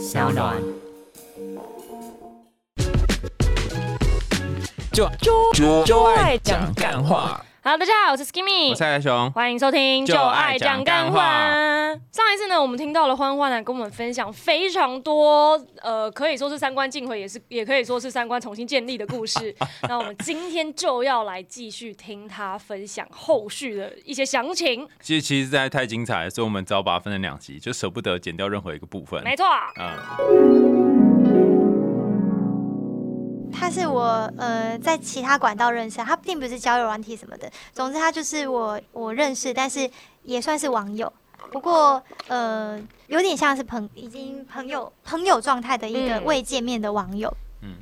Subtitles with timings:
[0.00, 0.56] 小暖。
[4.92, 5.06] 就
[5.52, 7.44] 就就爱讲干话。
[7.62, 11.20] Hello，大家好，我是 Skimmy，我是海熊，欢迎收听《就爱讲干话
[12.10, 19.54] 上一次呢，我们听到了欢欢来跟我们分享非常多，呃，可以说是三观尽毁，也是也可以说是三观重新建立的故事。
[19.86, 24.88] 那我们今天就要来继续听他分享后续的一些详情。
[25.02, 29.22] 其实其实实在太精彩了，所以我们只好把它分成两集，就舍不得剪掉任何一个部分。
[29.22, 29.44] 没错，
[29.78, 29.98] 嗯，
[33.60, 37.52] 他是我呃在其他管道认识，他并不是交友软体什么的。
[37.74, 39.88] 总之，他就是我我认识，但是
[40.22, 41.12] 也算是网友。
[41.52, 47.30] 不过呃，有点像是朋已经朋友朋友状态的一个嗯未见面的网友。
[47.62, 47.74] 嗯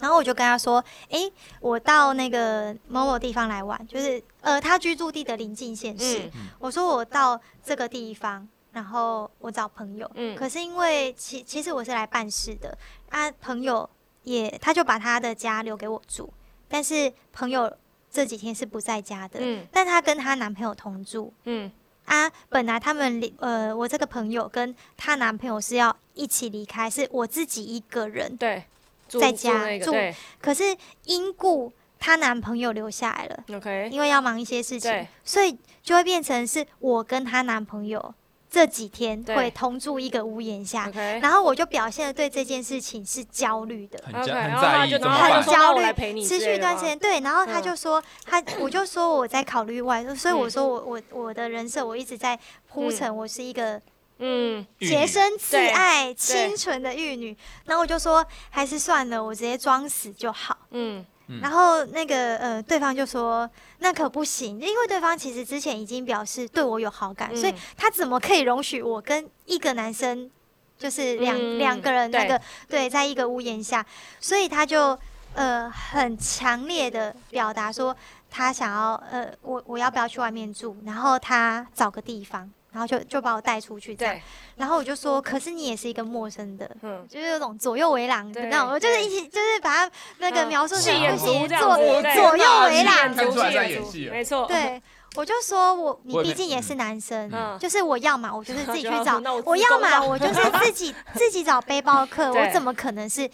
[0.00, 6.20] 然后我就跟他说：“诶，我到那个某某地方来玩，就是呃他居住地的临近县市。
[6.34, 10.10] 嗯我说我到这个地方，然后我找朋友。
[10.14, 12.76] 嗯可是因为其其实我是来办事的
[13.10, 13.88] 啊，朋友
[14.30, 16.30] 也他就把他的家留给我住，
[16.68, 17.72] 但是朋友
[18.10, 21.70] 这几天是不在家的，嗯但她跟她男朋友同住嗯
[22.04, 22.30] 啊。
[22.48, 28.64] 本来他们离呃，我这个朋友跟她男朋友是要一起离开，是我自己一个人，对，
[29.08, 29.92] 在家住
[30.40, 38.14] 可是因故她男朋友留下来了，，OK，因为要忙一些事情，所以就会变成是我跟她男朋友
[38.50, 40.90] 这几天会同住一个屋檐下。
[41.22, 50.50] 然后我就表现的对这件事情是焦虑的，很 OK，在很焦虑持续一段时间，对，然后他嗯就说他，我就说我在考虑外，所以我嗯。
[50.50, 53.80] 说我我我的人设我一直在铺陈，我是一个
[54.18, 54.66] 嗯。
[54.80, 60.56] 洁身自爱、清纯的玉女，然后我就说还是算了，我直接装死就好。
[60.70, 61.40] 嗯嗯。
[61.40, 70.30] 然后那个呃，对方就说那可不行，因为对方其实之前已经表示对我有好感，所以嗯他怎么可以容许我跟一个男生
[70.76, 73.84] 就是两、嗯两个人那对个对，在一个屋檐下，
[74.18, 74.98] 所以他就
[75.34, 77.96] 呃很强烈的表达说
[78.28, 82.50] 他想要呃我我要不要去外面住，然后他找个地方。
[82.72, 84.22] 然后就就把我带出去这样，对，
[84.56, 91.76] 然后我就说，可是你也是一个陌生的，嗯就是那种左右为难的那种，我就是一起就是把他那个嗯描述成不行，左
[92.14, 94.80] 左右为难看出来在演戏没错，对，
[95.16, 103.28] 我就说我 你毕竟也是男生，嗯就是我要嘛，我就是自己去 找我，要嘛，我就是自己自己找背包客， 我怎么可能是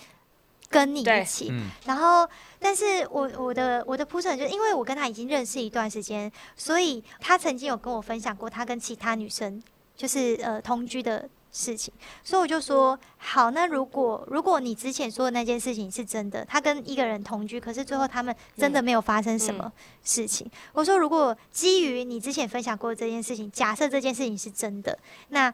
[0.69, 1.49] 跟你一起？
[1.51, 2.29] 嗯，然后，
[2.59, 9.63] 但是我我的我的铺陈就是因为我跟他已经认识一段时间，所以他曾经有跟我分享过他跟其他女生
[9.97, 19.73] 就是呃同居的事情，所以我就说好，那如果如果你之前说的那件事情是真的，他跟一个人同居，可是最后他们真的没有发生什么
[20.03, 24.99] 事情，我说如果基于你之前分享过的这件事情，假设这件事情是真的，
[25.29, 25.53] 那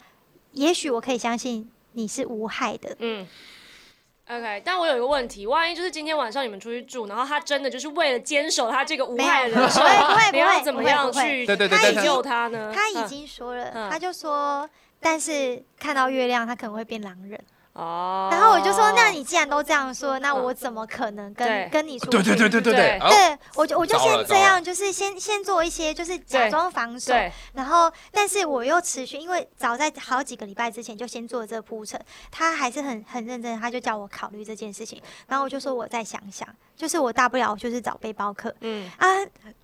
[0.52, 2.96] 也许我可以相信你是无害的。
[2.98, 3.26] 嗯。
[4.28, 12.72] OK，但我有一个问题，万一就是今天晚上你们出去住，然后他真的就是为了坚守他这个无害的人设，不会不会 怎么样不会去对救他呢？
[12.74, 14.68] 他已嗯经说了，嗯他就说，
[15.00, 17.38] 但是看到月亮，他可能会变狼人。
[17.74, 22.10] 哦，然后我就说，那你既然都这样说，那我怎么可能跟、跟你出去？
[22.10, 22.98] 对对对对对对。
[23.08, 27.14] 对，我就我就先这样，就是先先做一些，就是假装防守，
[27.54, 31.98] 然后但是我又持续，因为早在好几个礼拜之前就先做这个铺陈，
[32.30, 36.46] 他还是很很认真，他就叫我考虑这件事情，然后我就说我再想想，
[36.76, 39.06] 就是我大不了就是找背包客，嗯啊，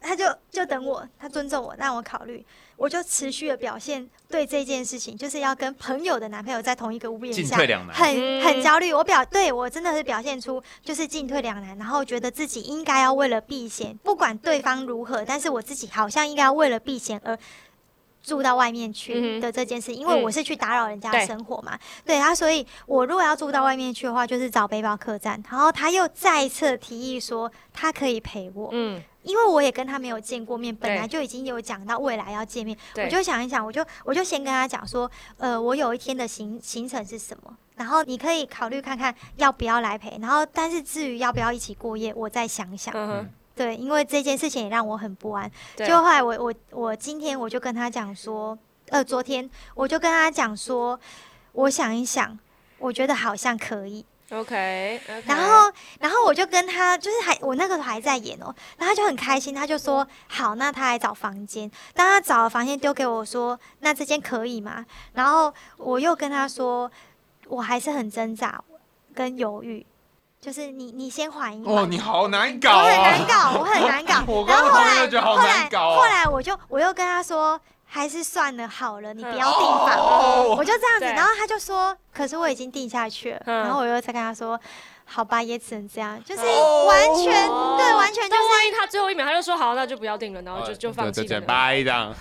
[0.01, 2.45] 他就就等我，他尊重我，让我考虑，
[2.77, 7.97] 我就持续的表现对这件事情，就是要跟朋友的男朋友在同一个屋檐下进退，两难。
[7.97, 8.93] 很嗯很焦虑。
[8.93, 17.37] 我表对我真的是表现出就是进退两难，然后觉得自己应该要为了避嫌，不管对方如何，但是我自己好像应该要为了避嫌而。
[18.29, 20.23] 住到外面嗯去的这件事，因为嗯。
[20.23, 25.43] 我是去打扰人家的生活嘛，对啊，所以我如果要住到外面去的话，就是找背包客栈。
[25.51, 42.93] 然后他又再一次提议说，他可以陪我，嗯，因为我也跟他没有见过面，本来就已经有讲到未来要见面，我就想一想，我就我就先跟他讲说，呃，我有一天的行行程是什么，然后你可以考虑看看要不要来陪，然后但是至于要不要一起过夜，我再想想。
[43.59, 45.51] 对，因为这件事情也让我很不安。
[45.77, 48.57] 对就后来我我我今天我就跟他讲说，
[48.91, 50.99] 呃，昨天我就跟他讲说，
[51.53, 52.39] 我想一想，
[52.79, 54.07] 我觉得好像可以。
[54.31, 61.71] OK，然后，然后我就跟他，就是还我那个时候还在演哦，然后他就很开心，他就说好，那他来找房间。
[61.95, 64.85] 当他找了房间丢给我说，那这间可以吗？
[65.15, 66.91] 然后我又跟他说，
[67.47, 68.63] 我还是很挣扎
[69.15, 69.87] 跟犹豫，
[70.41, 71.75] 就是你你先缓一缓。
[71.75, 73.27] 哦，你好难搞我很难啊！
[73.29, 74.23] 搞，我很难搞。
[74.33, 79.97] 我然后后来刚刚旁边就觉得好后来难搞哦后来我就我又跟他说，还是算了好了，你不嗯要订房。
[79.99, 84.59] 哦我就这样子，然后他就说，可是我已经定下去了，嗯然后我又再跟他说，
[85.05, 87.25] 好吧，也只能这样，就是哦完全、
[87.77, 91.47] 对，完全就但万一他最后一秒他就说好，那就不要定了，然后就就放弃了呢。
[91.47, 92.15] 拜这样。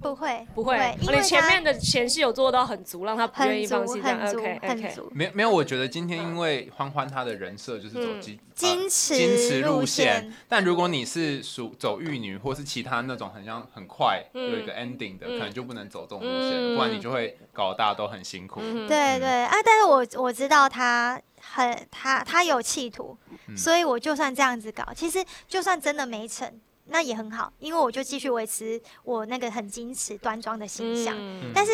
[0.00, 4.18] 不会不会，因为哦你前面的前戏有做到很足，让他不愿很意放足弃这样。
[4.20, 18.60] 很足 OK 很 OK，足，没有没有，我觉得今天因为欢欢她的人设就是走嗯矜矜呃持矜持路路线线，但如果你是属走玉女或是其他那种很像很快嗯有一个 ending 的，嗯可能就不能走这种路嗯线，不然你就会搞得大家都很辛苦。
[18.60, 23.16] 对对啊，但是我我知道他很他他有企图，
[23.48, 23.56] 嗯。
[23.56, 26.50] 所以我就算这样子搞，其实就算真的没成，
[26.90, 31.14] 那也很好，因为我就继续维持我那个很矜持端庄的形象。
[31.18, 31.72] 嗯但是，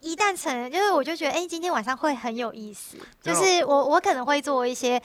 [0.00, 5.00] 一旦成了，就是我就觉得，哎、今天晚上会很有意思，就是我我可能会做一些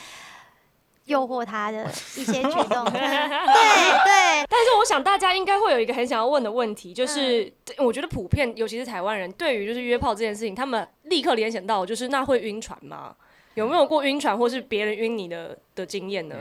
[1.06, 1.86] 诱惑他的
[2.18, 7.44] 一些举动， 对对，但是我想大家应该会有一个很想要问的问题，就是、
[7.78, 13.16] 嗯我觉得普遍，尤其是台湾人，对于就是约炮这件事情，他们立刻联想到就是那会晕船吗？
[13.56, 16.36] 有没有过晕船或是别人晕你的的经验呢？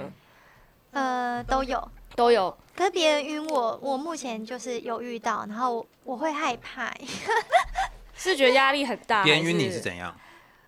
[0.93, 1.89] 呃，都有。
[2.17, 2.55] 都有。
[2.81, 6.91] 可是别人晕我，我目前就是有遇到，然后我我会害怕。
[8.17, 10.19] 是觉得压力很大，别人晕你是怎样？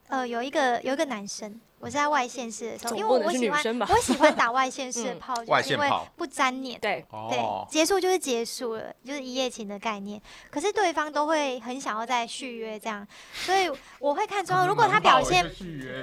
[0.09, 6.79] 呃，有一个有一个男生，我是在外县市的时候，因为我我喜欢我喜欢打外县 市的嗯炮，就是因为外线炮不沾脸。
[6.81, 10.21] 对，对哦，，结束就是结束了，就是一夜情的概念。
[10.51, 14.67] 可是对方都会很想要再续约这样，所以我会看中。
[14.67, 15.51] 如果他表现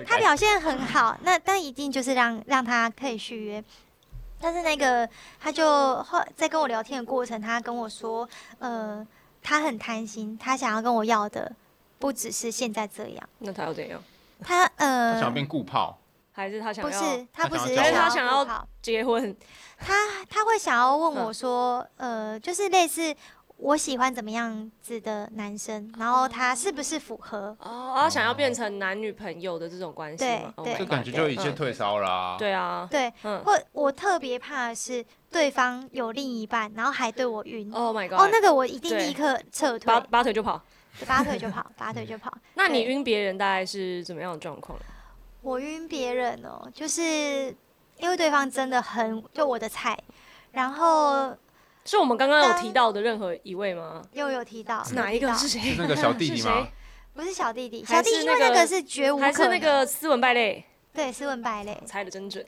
[0.07, 3.63] 他表现很好，那但一定就是让让他可以续约。
[4.39, 5.07] 但是那个
[5.39, 8.27] 他就后在跟我聊天的过程，他跟我说，
[8.59, 9.05] 呃，
[9.41, 11.51] 他很贪心，他想要跟我要的
[11.99, 14.01] 不只是现在这样，那他要怎样？
[14.41, 15.99] 他他呃想要变固炮，
[16.31, 19.35] 还是他想不是他不只是他想要结婚？
[19.77, 19.93] 他
[20.29, 21.33] 他会想要问我嗯。
[21.33, 23.13] 说，呃，就是类似
[23.61, 27.55] 我喜欢怎么样子的男生，然后他是不是符合？
[27.59, 30.53] 哦，他想要变成男女朋友的这种关系吗？
[30.63, 32.37] 对 Oh 这感觉就一切嗯退烧啦。
[32.39, 37.69] 对啊，对，嗯或我特别怕的是对方有另一半，然后还对我晕。
[37.73, 40.61] ，Oh my god，哦，那个我一定立刻撤退拔，拔腿就跑。
[41.05, 42.33] 拔腿就跑， 拔腿就跑。
[42.55, 44.79] 那你晕别人大概是怎么样的状况？
[45.41, 47.01] 我晕别人哦，就是
[47.97, 49.97] 因为对方真的很就我的菜，
[50.53, 51.35] 然后
[51.89, 53.99] 是我们刚刚有提到的任何一位吗？
[54.13, 55.33] 又有提到是哪一个？
[55.33, 55.73] 是谁？
[55.75, 56.67] 那个小弟弟吗？
[57.15, 60.63] 不是小弟弟，小弟弟那个因为那个是绝无可还是那能个斯文败类？
[60.93, 62.45] 对斯文败类，猜的真准。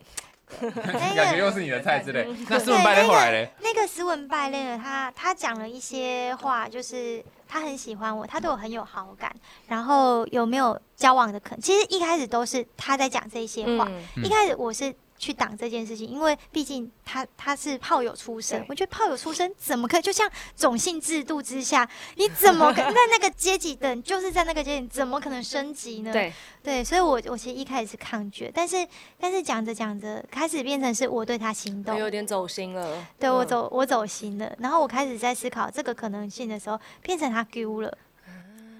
[0.61, 2.27] 那感觉又是你的菜之类。
[2.29, 3.49] 嗯 那斯文败类后来嘞？
[3.61, 9.35] 那个斯文败类的他，他讲了一些话，就是他很喜欢我，他对我很有好感，
[9.67, 11.61] 然后有没有交往的可能？
[11.61, 13.89] 其实一开始都是他在讲这些话，
[14.23, 20.01] 一开始我是去挡这件事情，因为毕竟他他是炮友出身，我觉得炮友出身怎么可以？
[20.01, 21.87] 就像种姓制度之下，
[22.17, 26.11] 你怎么可那那个阶级等，就是在那个阶级，怎么可能升级呢？
[26.11, 26.33] 对，
[26.63, 28.75] 对，所以我我其实一开始是抗拒，但是
[29.19, 33.07] 但是讲着讲着，开始变成是我对他心动，有点走心了。
[33.19, 37.95] 对我嗯，走我走心了，然后我开始在思考这个可能性的时候，变成他丢了，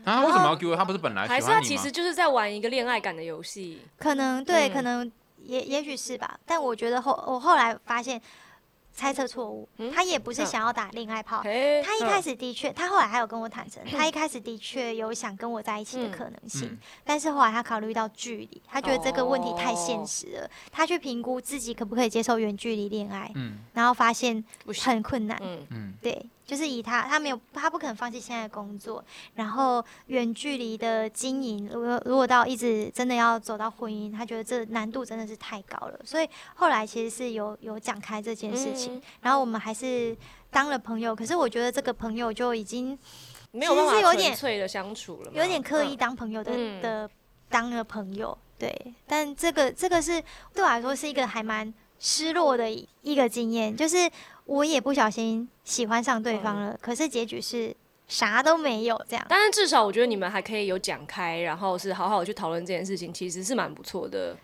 [0.05, 0.75] 啊，为什么要给我？
[0.75, 1.61] 他不是本来还是他？
[1.61, 3.81] 其实就是在玩一个恋爱感的游戏。
[3.99, 5.11] 可能对，嗯可能
[5.45, 8.21] 也也许是吧，但我觉得后我后来发现
[8.93, 11.41] 猜测错误，嗯他也不是嗯想要打恋爱炮。
[11.43, 24.43] 嘿他一开嗯始的确，他后来还有跟我坦诚， 他一开始的确有想跟我在一起的嗯可能性，嗯但是后来他考虑到距离，他觉得这个问题太现哦实了，他去评估自己可不可以接受远距离恋爱，嗯然后发现。
[24.83, 25.37] 很困难。
[25.41, 29.01] 嗯，嗯，对，就是以他，他没有，他不可能放弃现在的工作，
[29.35, 40.13] 然后远距离的经营，如果如果到一直真的要走到婚姻，他觉得这难度真的是太高了，所以后来其实是有有讲开这件事情，嗯然后我们还是
[40.49, 42.99] 当了朋友，可是我觉得这个朋友就已经
[43.51, 47.09] 没有办法其实是有点纯粹的相处了，有点刻意嗯当朋友的、嗯的
[47.47, 50.21] 当了朋友，对，但这个这个是
[50.53, 54.09] 对我来说是一个还蛮失落的一一个经验，就是
[54.45, 57.73] 我也不小心喜欢上对方了，可是结局是
[58.07, 59.23] 啥都没有这样。
[59.29, 64.35] 但是至少我觉得你们还可以有讲开，然后是好好去讨论这件事情，其实是蛮不错的。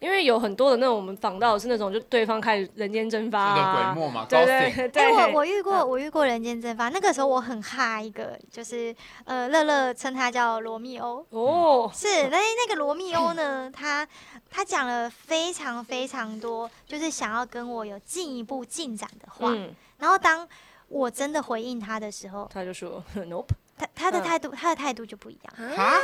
[0.00, 6.88] 因为有很多的那种我们访到的是那种，就对方开始人间蒸发、对高对对对，哎、我 我遇过，嗯我遇过人间蒸发。
[6.88, 11.24] 那个时候我很哈一个，就是呃，乐乐称他叫罗密欧。
[11.30, 14.06] 哦，是，那那个罗密欧呢， 他
[14.50, 19.50] 他讲了非常非常多，就是想要跟我有进一步进展的话。
[19.52, 20.48] 嗯，然后当
[20.88, 23.46] 我真的回应他的时候，他就说 nope，
[23.80, 25.54] 他他的嗯态度，他的态度就不一样。
[25.76, 25.94] 啊，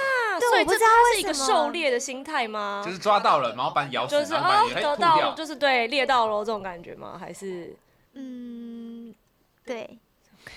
[0.40, 2.82] 对所以这我不知道他是一个狩猎的心态吗？
[2.84, 5.34] 就是抓到了，然后把你咬死，就是然后把你嘿哦得到吐掉。
[5.34, 7.16] 就是对猎到了这种感觉吗？
[7.20, 7.76] 还是
[8.14, 9.14] 嗯，
[9.64, 9.98] 对，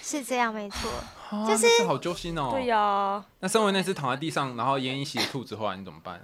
[0.01, 0.89] 是这样没错。
[1.29, 2.49] 啊 就是好揪心哦。
[2.51, 6.19] 对呀，那身为那只躺在地上，然后奄奄一息的兔子，后来你怎么办？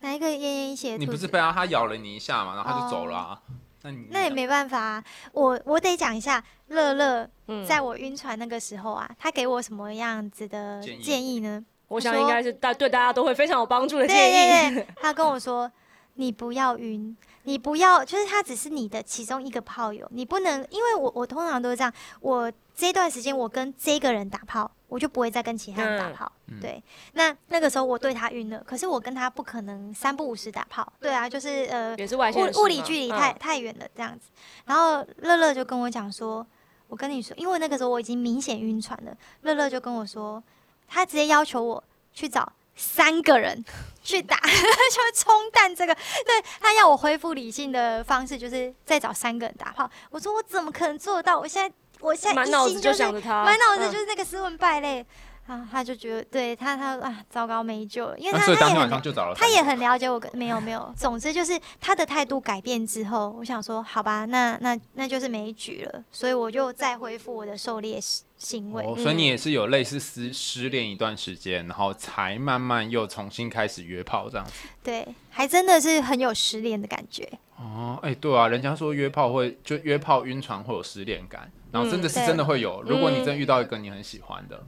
[0.00, 1.16] 哪一个奄奄一息的你兔子？
[1.18, 3.40] 不是被它它咬了你一下嘛，然后它就走了、啊。
[3.84, 11.62] 那你那也没办法、啊，我我得讲一下，乐乐嗯，在我晕船那个时候啊，他给我什么样子的建议呢？
[11.88, 14.74] 我想应该是大对大家都会非常有帮助的对建议。
[14.74, 15.70] 对对， 他跟我说，
[16.14, 26.30] 你不要晕，你不要，就是他只是你的其中一个炮友，你不能，因为我我通常都是这样，我这段时间我跟这个人打炮，我就不会再跟其他人打炮。
[26.46, 26.82] 嗯对，
[27.14, 30.90] 那那个时候我对他晕了，可是我跟他不可能三不五时打炮。
[31.00, 34.28] 对啊，就是呃，也是外线物物理距离太、嗯太远了这样子。
[34.66, 36.46] 然后乐乐就跟我讲说，
[36.88, 40.42] 我跟你说，因为那个时候我已经明显晕船了，乐乐就跟我说，
[40.86, 43.64] 他直接要求我去找三个人
[44.04, 45.94] 去打， 就冲淡这个。
[45.94, 49.90] 对他要我恢复理性的方式，就是再找三个人打炮。
[50.10, 51.38] 我说我怎么可能做得到？
[51.38, 55.04] 我现在我现在满脑子一心就是想着他，满脑子嗯就是那个斯文败类。
[55.46, 68.82] 啊，他就觉得对他他啊，糟糕没救了，因为那他他也很所以当天晚上就找了三个他也很了解我跟，没有没有，总之就是他的态度改变之后，我想说，好吧，那那那就是没局了，所以我就再恢复我的狩猎行行为。
[68.84, 74.52] 哦，所以你也是有类似失失恋一段时间，然后才慢慢又重新开始约炮这样子。
[74.82, 77.28] 对，还真的是很有失恋的感觉。
[77.58, 82.80] 哦，哎、对啊，人家说约炮会就约炮晕船会有失恋感，然后真的是嗯真的会有。
[82.82, 84.64] 如果你嗯真遇到一个你很喜欢的，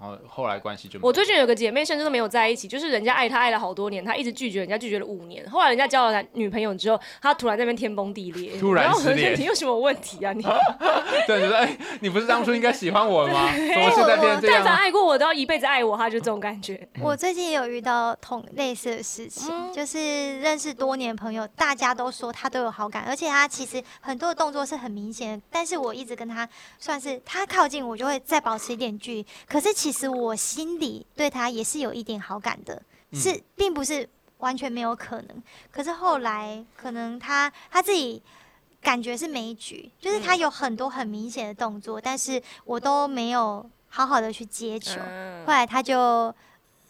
[0.00, 5.48] 然后后来关系就没我最近有个姐妹，甚至都没有在一起，就是人家爱她爱了好多年，她一直拒绝人家，拒绝了五年。
[5.50, 10.42] 后来人家交了男女朋友之后，她突然在那边天崩地裂，突然失恋你有什么问题啊你？
[11.26, 13.50] 对，就是哎、你不是当初应该喜欢我的吗？
[13.54, 14.76] 怎么现在变这样但凡？
[14.76, 16.88] 爱过我，都要一辈子爱我，她就这种感觉。
[17.02, 38.22] 我最近也有遇到同类似的事情，嗯就是认识多年朋友，大家都说他都有好感，而且他其实很多的动作是很明显的，但是我一直跟他算是他靠近我就会再保持一点距离，可是其实我心里对他也是有一点好感的，嗯是并不是完全没有可能，可是后来可能他他自己。
[38.80, 45.00] 感觉是没局，就是他有很多很明显的动作，但是我都没有好好的去接球。
[45.04, 46.32] 嗯后来他就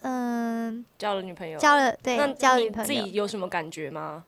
[0.01, 3.11] 嗯交了女朋友，交了对交了女朋友自己。
[3.13, 4.23] 有什么感觉吗？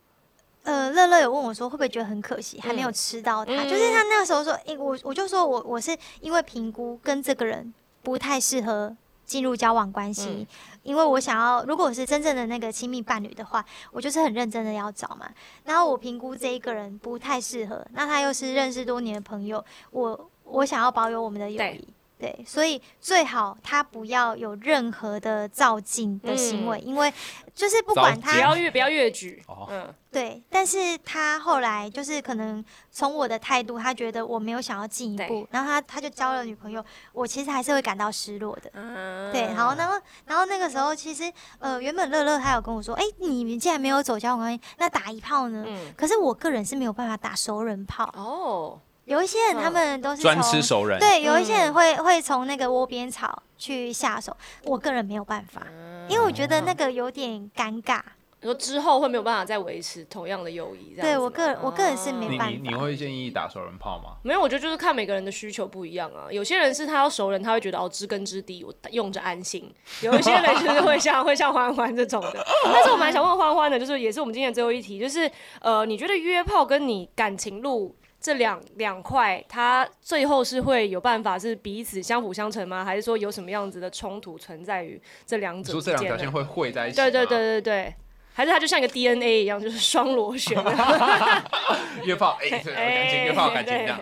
[0.64, 3.54] 呃，乐乐有问我说会不会觉得很可惜，还没有嗯吃到他。
[3.54, 7.72] 嗯就是他那个时候说，诶、我我就说我我是因为评估跟这个人
[8.02, 10.48] 不太适合进入交往关系，嗯
[10.84, 15.30] 因为我想要如果我是真正的那个亲密伴侣的话，我就是很认真的要找嘛。
[15.64, 21.88] 然后我评估这一个人不太适合，那他又是认识多年的朋友，我我想要保有我们的友谊。
[22.22, 27.12] 对，所以最好他不要有任何的照镜的行为，因为
[27.56, 29.42] 就是不管他不要越不要越举。
[29.48, 38.70] 哦嗯，对，但是他后来就是可能从我的态度，他觉得我没有想要进一步，然后他他就交了女朋友，我其实还是会感到失落的。
[38.74, 41.24] 嗯对，好，然后然后那个时候其实
[41.58, 45.64] 呃，原本乐乐他有跟我说，哎、你们既然没有走交往关系，那打一炮呢？
[45.66, 48.80] 嗯，可是我个人是没有办法打熟人炮，哦，
[49.12, 55.68] 有一些人他嗯们都是专吃熟人，对，有一些人嗯会会从那个窝边草去下手，我个人没有办法，
[56.08, 58.00] 因为我觉得那个有点尴尬。
[58.44, 64.16] 你说之后会没有办法再维持同样的友谊，这样对我个人我个人是没你办法你你会建议打熟人炮吗？
[64.24, 66.26] 没有，我觉得就是看每个人的需求不一样啊。
[66.32, 69.66] 有些人是他要熟人，他会觉得哦知根知底，我用着安心；
[70.02, 72.44] 有一些人就是会像会像欢欢这种的。
[72.64, 82.86] 但是我蛮想问欢欢的，就是也是我们今天的最后一题，就是呃，你觉得约炮跟你感情路这两两块，它最后是会有办法是彼此相辅相成吗？
[82.86, 86.18] 还是说有什么样子的冲突存在于这两你者说这两条？
[86.18, 86.98] 线会汇在一起？
[86.98, 87.96] 对对对，对对。
[88.34, 90.72] 还是它就像一个 DNA 一样，就是双螺旋的。
[92.06, 94.00] 约炮，哎，对感情约炮感情这样，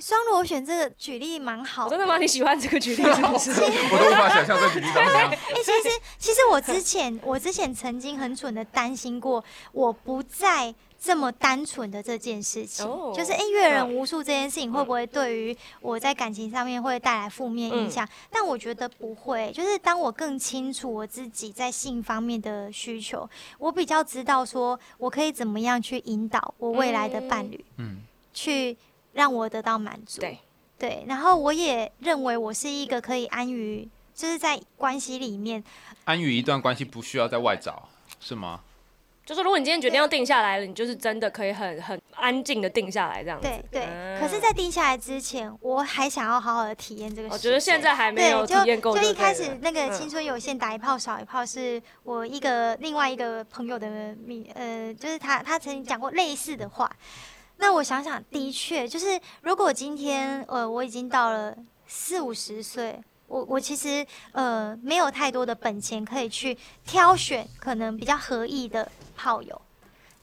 [0.00, 2.16] 双螺旋这个举例蛮好真的吗？
[2.18, 3.50] 你喜欢这个举例是不是？
[3.92, 5.28] 我都无法想象这举例长怎样。
[5.30, 18.06] 哎、其实其实我之前我之前曾经很蠢的担心过，我不再这么单纯的这件事情，哦就是哎、阅人无数这件事情会不会对于我在感情上面会带来负面影嗯响？
[18.30, 23.28] 但我觉得不会，就是当我更清楚我自己在性方面的需求，
[23.58, 28.02] 我比较知道说我可以怎么样去引导我未来的伴侣，嗯，
[28.34, 28.76] 去
[29.12, 30.20] 让我得到满足。
[30.20, 30.38] 对
[30.78, 35.62] 对，然后我也认为我是一个可以安于，就是在关系里面，
[36.04, 37.88] 安于一段关系不需要在外找，
[38.18, 38.60] 是吗？
[39.26, 43.46] 就是如果你今天决定要定下来了，你就是真的可以很很安静的定下来这样子。
[43.46, 43.84] 对对。
[43.84, 47.28] 嗯可是，在定下来之前，我还想要好好的体验这个。
[47.28, 48.96] 我觉得现在还没，有体就验够。
[48.96, 56.90] 就一开始那个嗯青春有限打一炮少一炮，是我一个另外一个朋友的秘，呃，就是他他曾经讲过类似的话。
[57.60, 61.54] 那我想想，的确就是，如果今天呃我已经到了
[61.86, 69.60] 四五十岁，我我其实呃没有太多的本钱可以去挑选可能比较合意的炮友。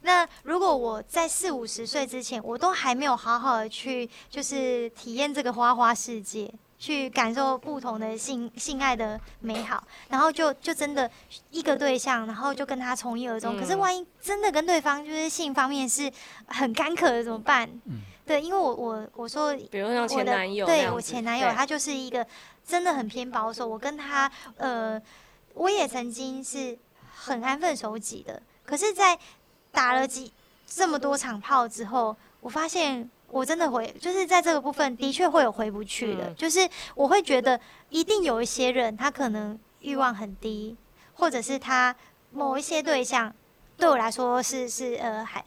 [0.01, 11.09] 那如果我在四五十岁之前，我都还没有好好的去就是体验这个花花世界，去感受不同的性性爱的美好，然后就就真的
[11.51, 13.57] 一个对象，然后就跟他从一而终。
[13.59, 16.11] 可是嗯万一真的跟对方就是性方面是
[16.47, 17.67] 很干渴的怎么办？
[17.85, 22.27] 嗯对，因为我我我说比如像我的前男友对我前男友，他就是一个
[22.65, 23.65] 真的很偏保守。
[23.65, 25.01] 我跟他，呃，
[25.53, 26.77] 我也曾经是
[27.09, 29.17] 很安分守己的，可是，在
[29.71, 30.31] 打了几
[30.65, 40.75] 这么多场炮之后，我发现我真的回，就是在这个部分的确会有回不去的，嗯就是我会觉得一定有一些人，他可能欲望很低，
[41.13, 41.95] 或者是他
[42.31, 43.33] 某一些对象
[43.77, 45.43] 对我来说是是呃还。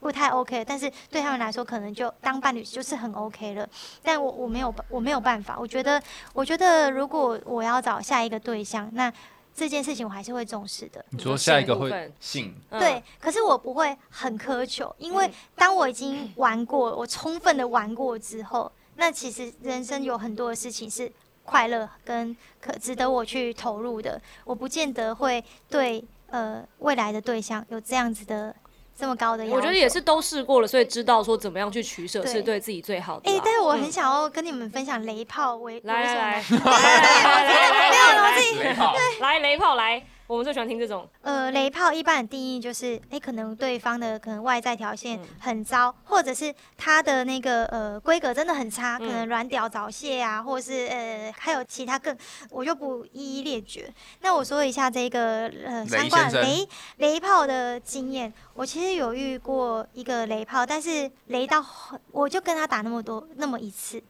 [0.00, 3.66] 不太 OK，但是对他们来说，可能就当伴侣就是很 OK 了。
[4.02, 5.98] 但我我没有我没有办法，我觉得
[6.34, 9.10] 我觉得如果我要找下一个对象，那
[9.54, 11.04] 这件事情我还是会重视的。
[11.10, 21.10] 你说下一个会性部分性，嗯对，可是我不会很苛求，因为嗯当我已经玩过，我充分的玩过之后，那其实人生有很多的事情是
[21.44, 24.20] 快乐跟可值得我去投入的。
[24.44, 28.54] 我不见得会对呃未来的对象有这样子的
[28.98, 29.56] 这么高的要求。
[29.56, 32.58] 我觉得也是都试过了，所以知道说怎么样去取舍是对。
[32.60, 33.42] 自己最好的哎、啦。
[33.44, 41.06] 但是我很嗯想要跟你们分享雷炮我来来来为什么来来来来没有了，我自己来雷炮 来，我们最喜欢听这种。
[41.20, 45.26] 呃，雷炮一般的定义就是，哎、可能对方的可能外在条件嗯。
[45.38, 52.16] 很糟，或者是他的那个呃规格真的很差，可嗯能软屌早泄啊，或者是呃还有其他更，
[52.50, 53.86] 我就不一一列举。
[54.22, 56.42] 那我说一下这个呃相关先生。
[56.42, 64.02] 雷雷炮的经验，我其实有遇过一个雷炮，但是雷到后我就跟他打那么多那么一次。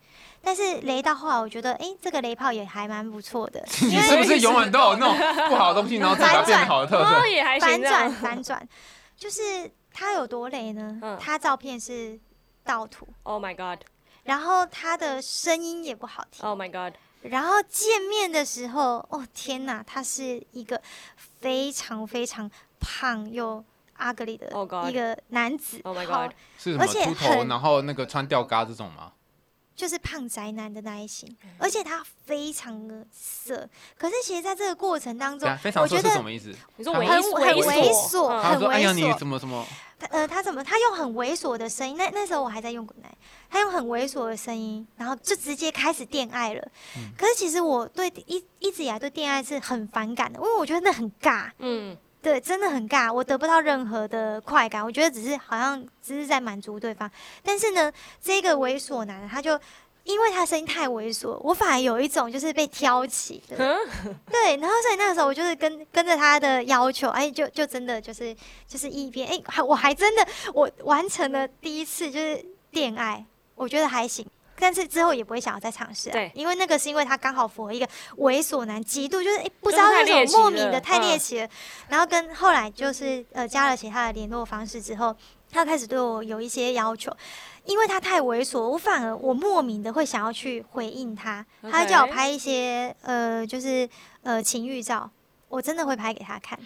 [0.45, 7.27] 但是雷到后来，我觉得，哎、这个雷炮也还蛮不错的， 你是不是永远都有那种不好的东西，然后自己把它变好的特哦，色？
[7.27, 7.81] 也还反。
[7.83, 8.69] 转反转，
[9.17, 10.99] 就是他有多雷呢？
[11.03, 12.19] 嗯他照片是
[12.63, 13.85] 盗图，Oh my god!
[14.25, 16.95] 然后他的声音也不好听，Oh my god!
[17.23, 20.81] 然后见面的时候，哦天哪，他是一个
[21.17, 23.65] 非常非常胖又
[23.99, 29.13] ugly 的 Oh God 一个男子 Oh my god 是什么而且秃头，然后那个穿吊嘎这种吗？
[29.77, 33.69] 就是胖宅男的那一型，嗯而且他非常的色。
[33.99, 36.55] 可是其实，在这个过程当中对啊，，非常色我觉得是什么意思？
[36.77, 39.67] 你说他很猥琐很猥琐，琐嗯很他说：“哎呀，你猥琐怎么怎么？
[39.99, 40.63] 他呃，他怎么？
[40.63, 43.09] 他用很猥琐的声音，那那时候我还在用滚奶，
[43.51, 46.61] 他用很猥琐的声音，然后就直接开始恋爱了。
[46.97, 57.09] 嗯可是其实我对一一直以来对恋爱是很反感的，因为我觉得那很尬，嗯，对，真的很尬，我得不到任何的快感，我觉得只是好像只是在满足对方。
[57.45, 59.61] 但是呢，这个猥琐男他就。
[60.05, 63.57] 因为他声音太猥琐，我反而有一种就是被挑起的，
[64.31, 68.37] 对，然后所以那个时候我就是跟跟着他的要求，哎，就就真的就是
[68.69, 74.27] 就是一边哎，还我还真的我完成了第一次就是恋爱，我觉得还行。
[74.59, 76.31] 但是之后也不会想要再尝试、啊，对。
[76.35, 77.87] 因为那个是因为他刚好符合一个
[78.19, 81.49] 猥琐男，极度就是哎不知道为什么太猎奇莫名的太猎嗯奇了，
[81.89, 85.15] 然后跟后来就是呃加了其他的联络方式之后，
[85.51, 87.15] 他开始对我有一些要求，
[87.65, 93.89] 因为他太猥琐，我反而我莫名的会想要去回应他，他叫我拍一些呃就是
[94.23, 95.11] 呃情欲照，
[95.49, 96.59] 我真的会拍给他看，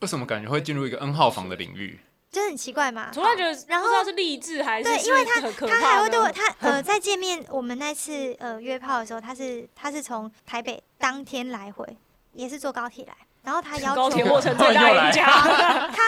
[0.00, 2.00] 为什么感觉会进入一个 N 号房的领域？
[2.34, 3.08] 就很奇怪嘛。
[3.12, 11.96] 突然觉得然后不知道是励志还是对因为他他还会对我，他呃， 在见面我们那次呃约炮的时候，他是他是从台北当天来回，
[12.32, 15.24] 也是坐高铁来，然后他要求高铁过程最大赢家，
[15.94, 16.02] 他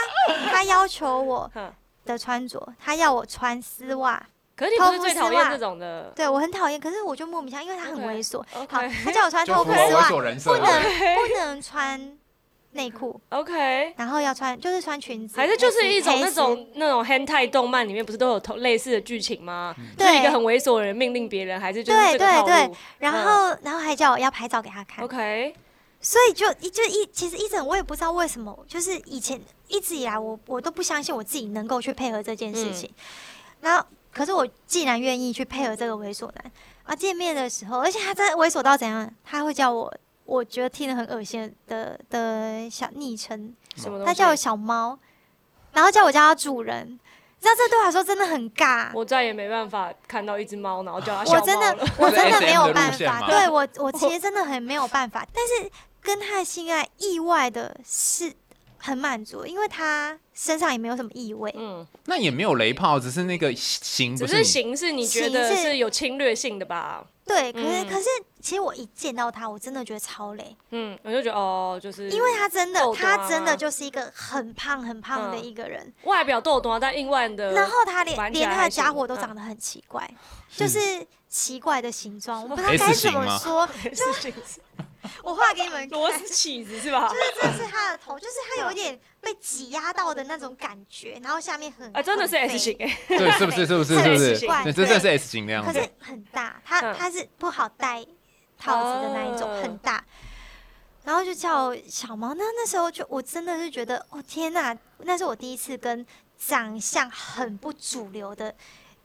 [0.50, 1.50] 他要求我
[2.04, 4.20] 的穿着，他要我穿丝袜，
[4.56, 8.38] 可是你不是最讨厌这种的对我很讨厌，可是我就莫名其妙，因为他很猥琐。
[8.52, 10.20] 好他叫我穿丝袜，不。
[10.22, 12.18] 能不能穿
[12.76, 19.74] 内裤，OK，然后要穿就是穿裙子，还是就是一种那种那种 hentai 动漫里面不是都有同类似的剧情吗？
[19.78, 25.52] 嗯是一个很猥琐的人命令别人，还是就是对这个套对然后然后还叫我要拍照给他看，？OK，
[26.00, 32.88] 所以就一就一其实一整我也不知道为什么，就是以前一直以来我我都不相信我自己能够去配合这件事情，
[33.62, 36.52] 然后可是我既然愿意去配合这个猥琐男
[36.84, 39.92] 啊，见面的时候，而且他真的猥琐到怎样，他会叫我。
[40.26, 44.04] 我觉得听得很恶心的的小昵称，什么？
[44.04, 44.98] 他叫我小猫，
[45.72, 48.90] 然后叫我叫他主人，你知道这对我来说真的很尬。
[48.92, 51.88] 我再也没办法看到一只猫，然后叫它小我真的。
[51.96, 58.32] 我真的没有办法，对我我其实真的很没有办法，但是跟他的性爱意外的是
[58.78, 61.52] 很满足，因为他身上也没有什么异味。
[61.56, 67.04] 嗯，那也没有雷炮，只是那个形只不是形是你觉形得是是有侵略性的吧？
[67.24, 68.06] 对，可是、嗯可是
[68.40, 75.44] 其实我一见到他，我真的觉得超雷，嗯，我就觉得哦，就是因为他真的他真的就是一个很胖很胖的嗯。
[75.44, 79.20] 一个人，外表豆多，但另外的，然后他连连他的家伙都嗯。
[79.20, 80.08] 长得很奇怪，
[80.54, 80.78] 就是
[81.28, 83.68] 奇怪的形状，我不知道该怎么说。
[85.22, 87.08] 我画给你们看螺丝，起子是吧？
[87.08, 93.66] 就是这是他的头，就是他有一点被挤压到的那种感觉，然后下面很啊，真的是 S 型对，是不是？
[93.66, 93.94] 是不是？
[93.94, 94.46] 是不很是奇？
[94.46, 95.90] 对，真的是 S 型那样子可是。
[96.00, 98.04] 很大，它嗯它是不好戴
[98.58, 100.04] 套子的那一种，哦很大。
[101.04, 106.04] 然后就叫小猫，那那时候就我真的是觉得，哦天呐，那是我第一次跟
[106.36, 108.52] 长相很不主流的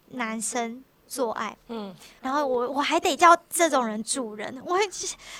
[0.09, 4.79] 男生做爱，嗯，然后我我还得叫这种人主人， 我会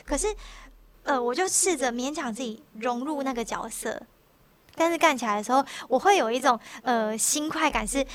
[0.06, 0.28] 可是
[1.04, 3.98] 呃，我就试着勉强自己融入那个角色，
[4.76, 8.06] 但是干起来的时候，我会有一种呃心快感，是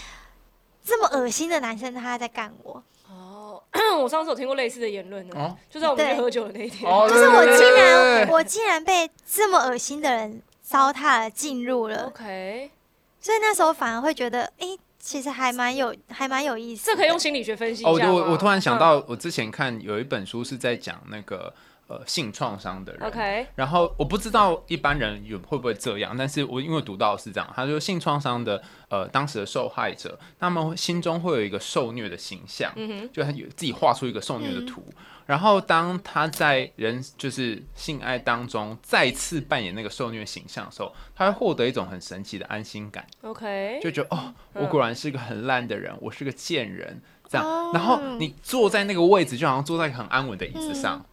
[0.84, 3.62] 这么恶心的男生他在干我，哦，
[4.02, 5.56] 我上次有听过类似的言论呢，哦。
[5.70, 12.70] 就在我们去喝酒的那一天，哦，就是我竟然我竟然被这么恶心的人糟蹋了进入了，OK，
[13.18, 16.92] 所以那时候反而会觉得，诶，其实还蛮有还蛮有意思的。
[16.92, 18.12] 这可以用心理学分析一哦，下哦。
[18.12, 21.54] 我我突然想嗯到，我之前看有一本书是在讲那个
[21.86, 23.02] 呃性创伤的人。
[23.06, 34.82] OK，然后我不知道一般人有会不会这样，但是我因为读到是这样，他说性创伤的呃当时的受害者，他们心中会有一个受虐的形象，嗯哼，就他有自己画出一个受虐的图，
[35.26, 47.44] 然后当他在人就是性爱当中再次扮演那个受虐形象的时候，他会获得一种很神奇的安心感，OK，就觉得哦，嗯我果然是个很烂的人，我是个贱人，这样。
[47.44, 47.72] 哦。
[47.74, 50.98] 然后你坐在那个位置，就好像坐在很安稳的椅子上。
[50.98, 51.04] 嗯。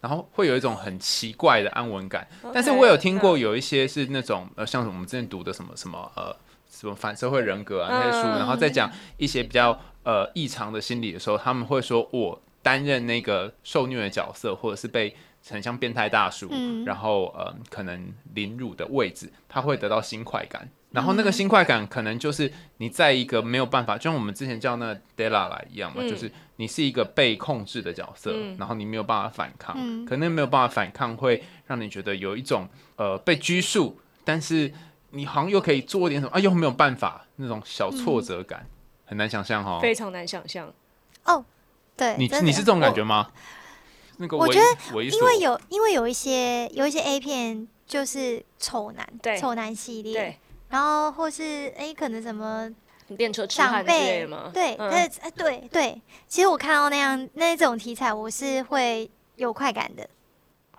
[0.00, 2.26] 然后会有一种很奇怪的安稳感。
[2.54, 3.40] 但是我有聽過嗯。
[3.40, 6.34] 有一些是那種呃，像我们之前读的什么什么呃
[6.70, 8.38] 什么反社会人格啊那些书，嗯。
[8.38, 15.14] 然后再讲一些比较呃异常的心理的时候，他们会说我擔任那个受虐的角色，或者是被
[15.48, 20.68] 很像变态大叔，嗯然后呃可能凌辱的位置，他会得到新快感。
[20.90, 32.66] 然后那个新快感可能就是你在一个没有办法，就像我们之前叫那個 Della 来一样嘛，嗯就是你是一个被控制的角色，嗯然后你没有办法反抗，嗯可能没有办法反抗，会让你觉得有一种
[32.96, 34.72] 呃被拘束，但是
[35.10, 38.66] 你好像又可以做一点什么，啊又没有办法那种小挫折感，
[39.04, 39.78] 很难想象哈。
[39.80, 40.72] 非常难想象。
[41.98, 43.28] 对，你你是这种感觉吗？
[44.18, 50.38] 那个我觉得因为，有因为有一些有一些 A 片就是丑男，对丑男系列，对，
[50.70, 52.68] 然后或是诶可能什么
[53.16, 54.32] 电车痴长汉之类辈？
[54.52, 60.08] 对，嗯但是哎对对，其实我看到那样那种题材，我是会有快感的，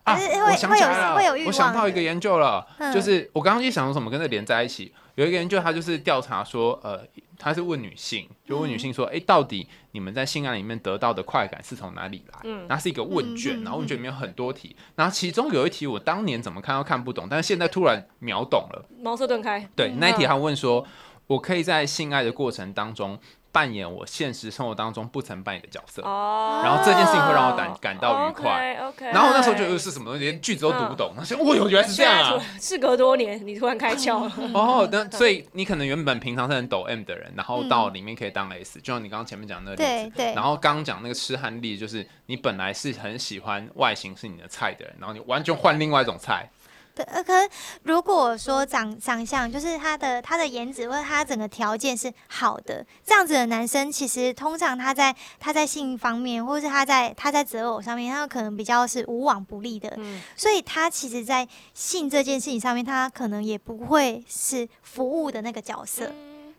[0.03, 7.05] 啊，可是会会有会有欲我想到一个研究了，嗯就是我刚刚一想说什么跟这连在一起，有一个研究他就是调查说，呃，
[7.37, 12.39] 他是问女性，就问女性说，哎、到底你们在性爱里面得到的快感是从哪里来？
[12.45, 18.85] 嗯那是一个问卷，然后问卷里面有很多题，然后其中有一题我当年怎么看都看不懂，但是现在突然秒懂了。
[19.03, 19.69] 茅塞顿开。
[19.75, 20.87] 对，嗯那一题他问说，
[21.27, 23.19] 我可以在性爱的过程当中
[23.51, 26.01] 扮演我现实生活当中不曾扮演的角色。
[26.03, 28.77] 哦，然后这件事情会让我感感到愉快。
[28.87, 32.43] OK，, 然后那时候觉得是什么东西，连句子都读不懂，我想，哦哟，原来是这样啊！
[32.59, 34.31] 事隔多年，你突然开窍了。
[34.53, 40.15] 哦，那所以你可能原本平常是很抖 M 的人，然后到里面可以当 S，、就像你刚刚前面讲的那个例子。
[40.15, 46.49] 对对然后刚刚讲那个痴汉例，就是你本来是很喜欢外形是你的菜的人，然后你完全换另外一种菜。
[46.99, 47.49] 对，呃，可是
[47.83, 66.11] 如果说长长相就是他的他的颜值或者他整个条件是好的，这样子的男生，其实通常他在他在性方面，或是他在他在择偶上面，他可能比较是无往不利的，嗯，所以他其实，在性这件事情上面，他可能也不会是服务的那个角色。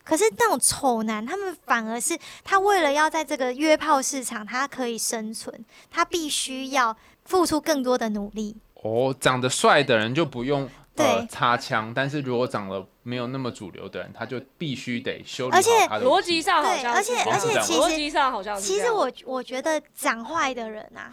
[0.02, 8.56] 可是那种丑男，他们反而是他为了要在这个约炮市场，他可以生存，他必须要付出更多的努力。
[8.82, 10.62] 哦，长得帅的人就不用
[10.96, 17.34] 呃对擦枪，但是如果长得没有那么主流的人，他就必须得修理而且好他的逻辑上好像对而且是这样。
[17.34, 18.80] 而且其实逻辑上好像是这样。
[18.80, 21.10] 其实我我觉得长坏的人啊，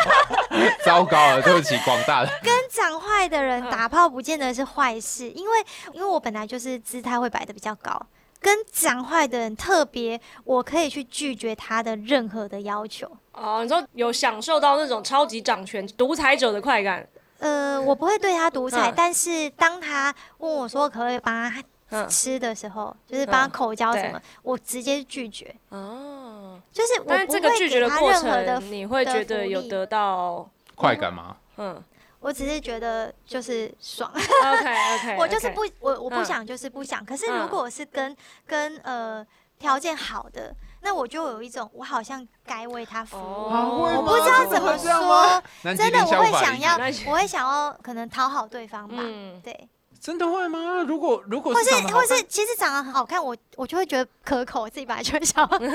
[0.84, 2.30] 糟糕了，对不起广大的。
[2.42, 3.70] 跟长坏的人嗯。
[3.70, 8.00] 打炮不见得是坏事，因为因为我本来就是姿态会摆的比较高，
[8.40, 13.10] 跟讲坏的人特别，我可以去拒绝他的任何的要求。
[13.32, 17.06] 哦，你说有享受到那种超级掌权独裁者的快感，
[17.38, 18.94] 呃，我不会对他独裁，嗯。
[18.96, 31.36] 但是当他问我说可不可以帮他嗯，吃的时候，就是帮他嗯口交什么对，我直接拒绝，哦，就是我但是不会这个拒绝给他的过任何的程，你会觉得有得到，快感吗？
[31.56, 31.82] 嗯，
[32.20, 36.24] 我只是觉得就是爽，OK OK， 我就是不我我不嗯。
[36.24, 37.04] 想就是不想。
[37.04, 37.40] 可是嗯。
[37.42, 38.14] 如果我是跟
[38.46, 39.26] 跟呃
[39.58, 43.20] 条件好的，那我就有一种我好像该为他服务。
[43.22, 43.94] 哦。
[43.96, 45.42] 我不知道怎么说，
[45.74, 46.76] 真的我会想要，
[47.10, 48.96] 我会想要可能讨好对方吧。
[48.98, 49.68] 嗯，对，
[50.00, 50.82] 真的会吗？
[50.88, 55.46] 如果如果或是长得好或是其实长得很好看，我我就会觉得可口，我自己本来就会想要。
[55.46, 55.70] 花了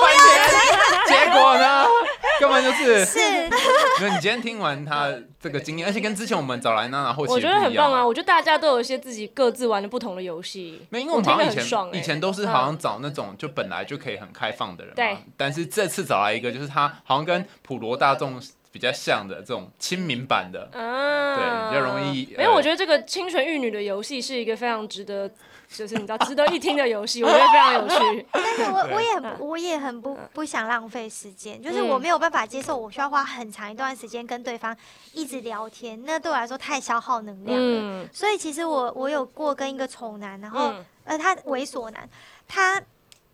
[0.00, 1.86] 半天，结果呢，
[2.40, 3.04] 根本就是。
[3.04, 5.08] 是，没有，你今天听完他
[5.40, 8.00] 这个经验，而且跟之前我们找来娜娜后期我觉得很棒啊！
[8.00, 8.06] 啊。
[8.06, 15.16] 我觉得大家都有一些自己各自玩的不同的游戏，没有，因为我们好像以前、以前都是好像找那种就本来就可以很开放的人嘛，对。
[15.36, 18.40] 但是这次找来一个，就是他好像跟普罗大众
[18.76, 25.26] 比较像的这种亲民版的，嗯，对比较容易没有，呃我觉得这个清纯玉女的游戏是一个非常值得，
[25.72, 28.26] 就是你知道值得一听的游戏，我觉得非常有趣。
[28.32, 29.22] 但是我我也嗯。
[29.22, 34.76] 很我也很不不想浪费时间，就是我没有办法接受，我需要花很长一段时间跟对方
[35.14, 37.80] 一直聊天，那对我来说太消耗能量了。
[37.80, 38.08] 嗯。
[38.12, 40.84] 所以其实我我有过跟一个丑男，然后、嗯。
[41.04, 42.08] 呃他猥琐男，
[42.48, 42.82] 他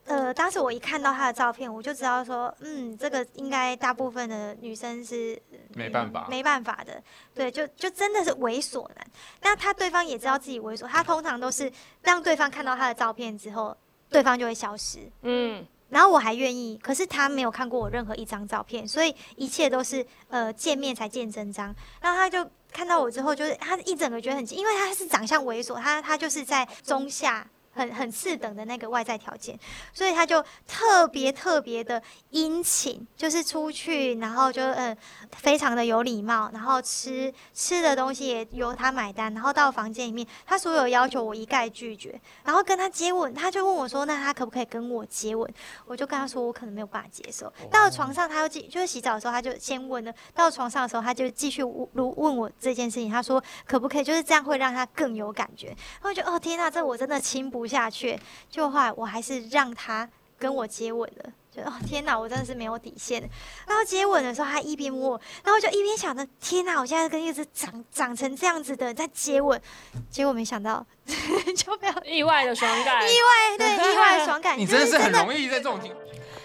[0.04, 5.40] 呃当时我一看到他的照片，我就知道说，嗯，这个应该大部分的女生是
[5.74, 6.26] 没办法。
[6.28, 7.02] 没办法的，
[7.34, 9.06] 对，就就真的是猥琐男。
[9.42, 11.70] 那他对方也知道自己猥琐，他通常都是
[12.02, 13.76] 让对方看到他的照片之后，
[14.10, 14.98] 对方就会消失。
[15.22, 21.66] 嗯然后我还愿意，可是他没有看过我任何一张照片，所以一切都是呃见面才见真章。
[22.00, 27.46] 然后他就看到我之后，就是他一整个觉得很惊，因为他是长相猥琐，他他就是在中下。
[27.72, 29.58] 很很次等的那个外在条件，
[29.92, 34.96] 所以他就特别特别的殷勤，就是出去，然后就嗯
[35.32, 45.48] 非常的有礼貌，然后吃吃的东西也由他买单，然后到房间里面，他所有要求我一概拒绝，然后跟他接吻，他就问我说，那他可不可以跟我接吻？
[45.86, 47.52] 我就跟他说，我可能没有办法接受。
[47.70, 50.12] 到了床上，他又继就是洗澡的时候，他就先问了。
[50.34, 55.68] 到床上的时候，他就继续问问我这件事情，他说可不可以就是这样会让他更有感觉。
[55.68, 58.18] 然后我就哦天呐，这我真的亲不下去。
[58.50, 61.32] 就后来我还是让他跟我接吻了。
[61.54, 63.20] 就哦天哪，我真的是没有底线。
[63.66, 69.60] 然后接吻的时候，他一边摸我，然后我就一边想着，天哪，我现在跟一只长长成这样子的人在接吻，
[70.08, 73.02] 结果没想到 就没有意外的爽感。
[73.02, 74.56] 意外，对意外的爽感。
[74.58, 75.94] 你真的是是很容易在这种情，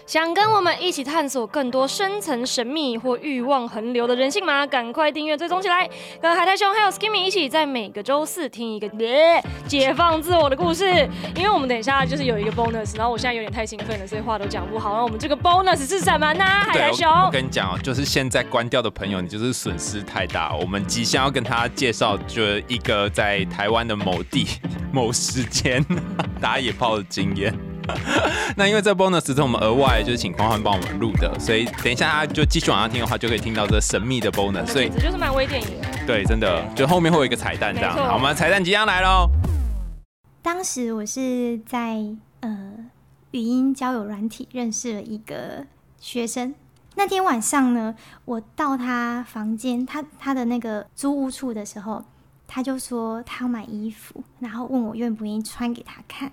[0.08, 4.66] 想跟我们一起探索更多深层神秘或欲望横流的人性吗？
[4.66, 5.86] 赶快订阅追踪起来，
[6.22, 10.86] 跟海苔兄还有 Skimmy 一起在每个周四听一个耶解放自我的故事。
[11.36, 14.94] 因为我们等一下就是有一个 bonus，然后我现在有点太兴奋了，所以话都讲不好。
[14.96, 16.46] 那我们这个 bonus 是什么呢？
[16.46, 20.56] 海苔对，兄，我我跟你讲哦，就是现在关掉的朋友，你就是损失太大。
[20.56, 24.48] 我们即将要跟他介绍，就是一个在台湾的某地
[24.94, 25.86] 某时间
[26.40, 27.54] 打野炮的经验。
[28.56, 34.68] 那因为这 bonus 是我们额外就是请匡焕帮我们录的，所以等一下他就继续往下听的话，就可以听到这神秘的 bonus。
[34.68, 35.68] 所以简直就是漫威电影。
[36.06, 37.94] 对，真的就后面会有一个彩蛋这样。
[37.96, 39.30] 好，我们彩蛋即将来喽。
[40.42, 41.98] 当时我是在
[42.40, 42.74] 呃
[43.32, 45.66] 语音交友软体认识了一个
[46.00, 46.56] 学生。
[46.96, 47.94] 那天晚上呢，
[48.26, 52.04] 我到他房间，他他的那个租屋处的时候，
[52.48, 56.32] 他就说他要买衣服，然后问我愿不愿意穿给他看。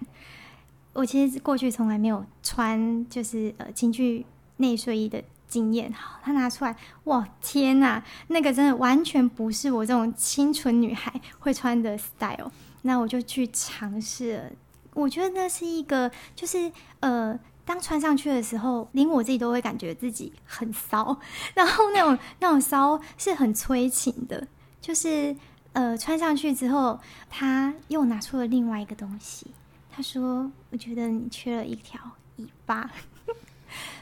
[0.95, 4.25] 我其实过去从来没有穿就是呃情趣
[4.57, 12.51] 内睡衣的经验，好，他拿出来，哇，天呐，那个真的完全不是我这种清纯女孩会穿的 style。
[12.83, 14.45] 那我就去尝试了。
[14.93, 21.19] 我觉得那是一个，就是呃，当穿上去的时候，连我自己都会感觉自己很骚，
[21.55, 24.47] 然后那种那种骚是很催情的，
[24.81, 25.35] 就是
[25.73, 29.47] 呃，穿上去之后，他又拿出了另外一个东西，
[29.95, 32.01] 他说：“我觉得你缺了一条
[32.37, 32.91] 尾巴。”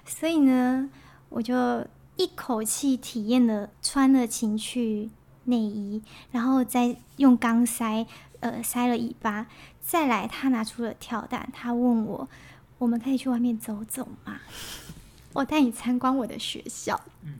[0.06, 0.88] 所以呢，
[1.28, 1.54] 我就
[2.16, 5.10] 一口气体验了穿了情趣
[5.44, 8.06] 内衣，然后再用钢塞。
[8.40, 9.46] 呃，塞了尾巴，
[9.80, 12.28] 再来，他拿出了跳蛋，他问我，
[12.78, 14.40] 我们可以去外面走走吗？
[15.34, 17.00] 我带你参观我的学校。
[17.22, 17.34] 嗯，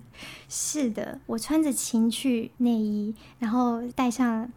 [0.49, 4.49] 是的，我穿着情趣内衣，然后带上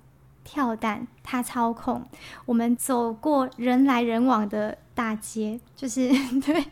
[0.45, 2.01] 跳蛋，他操控，
[2.45, 6.07] 我们走过人来人往的大街，就是
[6.45, 6.65] 对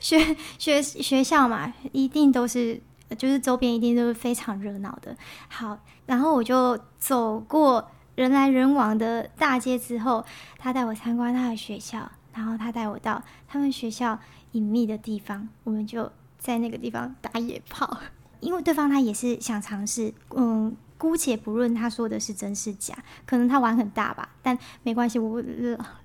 [0.00, 2.80] 学学学校嘛，一定都是。
[3.16, 5.16] 就是周边一定都是非常热闹的。
[5.48, 7.88] 好，然后我就走过。
[8.16, 10.24] 人来人往的大街之后，
[10.58, 14.18] 他带我参观他的学校，然后他带我到他们学校
[14.52, 17.98] 隐秘的地方，我们就在那个地方打野炮。
[18.40, 25.42] 因为对方他也是想尝试，嗯，姑且不论他说的是真是假，可能他玩很大吧，但没关系，我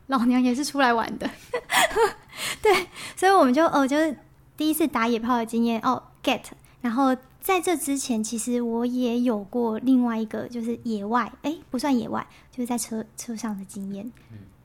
[0.08, 1.30] 老老娘也是出来玩的，
[2.62, 4.18] 对，所以我们就哦，就是
[4.58, 6.42] 第一次打野炮的经验哦，get。
[6.82, 14.12] 然后在这之前，其实我也有过另外一个，就是野外，哎，不算野外，就是在车车上的经验。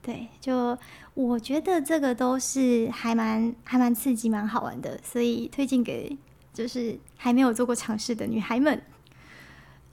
[0.03, 0.77] 对，就
[1.15, 6.17] 我觉得这个都是还蛮还蛮刺激、蛮好玩的，所以推荐给
[6.55, 8.83] 就是还没有做过尝试的女孩们。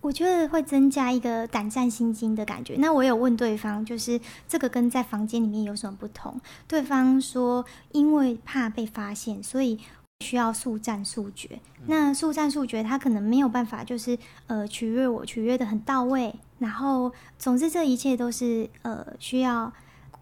[0.04, 2.76] 我觉得会增加一个胆战心惊的感觉。
[2.78, 6.39] 那我有问对方，就是这个跟在房间里面有什么不同？
[6.68, 9.80] 对方说，因为怕被发现，所以
[10.20, 11.60] 需要速战速决。
[11.88, 16.36] 那速战速决，他可能没有办法，就是呃取悦我，取悦的很到位。
[16.60, 19.74] 然后，总之这一切都是呃需要。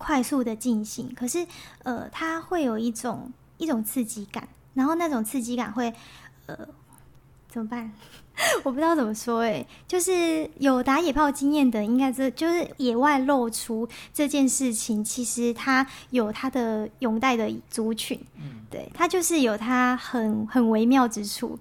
[0.04, 1.46] 快速的进行，可是，
[1.84, 5.94] 呃，他会有一种一种刺激感，然后那种刺激感会，
[6.48, 6.58] 呃，
[7.48, 7.92] 怎么办？
[8.64, 21.58] 我不知道怎么说，哎，就是有打野炮经验的，应该这就是野外露出这件事情，其实它有它的拥戴的族群，嗯，对，它就是有它很很微妙之处。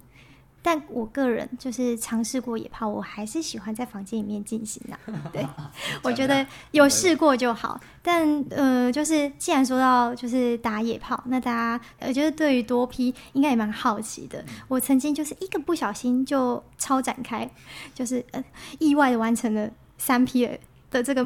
[0.63, 5.13] 但我个人就是尝试过野炮，我还是喜欢在房间里面进行的。
[5.33, 5.43] 对，
[6.03, 7.79] 我觉得有试过就好。
[8.03, 14.45] 但呃，就是既然说到就是打野炮，那大家呃，就是对于多批应该也蛮好奇的。
[14.67, 17.49] 我曾经就是一个不小心就超展开，
[17.95, 18.43] 就是呃
[18.77, 20.47] 意外的完成了三批
[20.91, 21.25] 的这个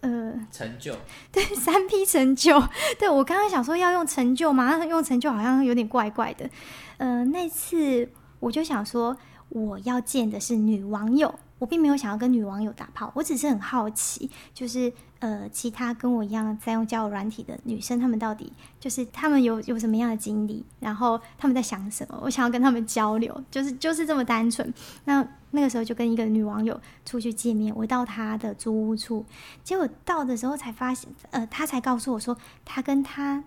[0.00, 0.96] 呃成就。
[1.30, 2.62] 对，三 P 成就。
[2.98, 6.48] 对我刚刚想说要用成就嘛，用成就好像有点怪怪的。
[6.96, 8.08] 呃，那次。
[8.42, 9.16] 我就想说，
[9.50, 24.74] 我要见的是女网友，我并没有想要跟女网友打炮，我只是很好奇，就是呃，其他跟我一样在用交友软体的女生，她们到底就是她们有有什么样的经历，然后她们在想什么，我想要跟她们交流，就是就是这么单纯。
[25.04, 29.24] 那那个时候就跟一个女网友出去见面，我到她的租屋处，
[29.62, 33.44] 结果到的时候才发现，呃，她才告诉我说，她跟她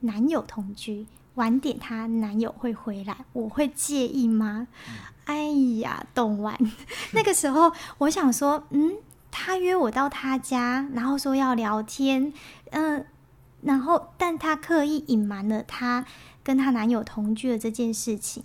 [0.00, 1.06] 男友同居。
[1.34, 4.68] 晚点她男友会回来，我会介意吗？
[5.24, 5.46] 哎
[5.78, 6.58] 呀，懂完。
[7.14, 8.96] 那个时候我想说，嗯，
[9.30, 12.32] 他约我到他家，然后说要聊天，
[12.70, 13.06] 嗯，
[13.62, 16.04] 然后但她刻意隐瞒了她
[16.42, 18.42] 跟她男友同居的这件事情。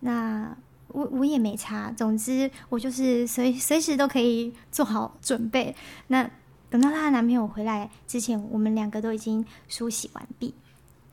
[0.00, 0.56] 那
[0.88, 5.76] 我我也没差，总之我就是随随时都可以做好准备。
[6.06, 6.28] 那
[6.70, 10.54] 等到她的男朋友回来之前，我们两个都已经梳洗完毕。